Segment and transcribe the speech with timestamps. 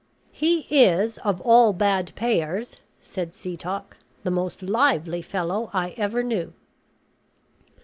[0.31, 6.53] "He is, of all bad payers," said Setoc, "the most lively fellow I ever knew."